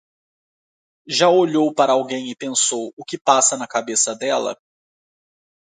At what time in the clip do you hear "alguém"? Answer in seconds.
1.93-2.31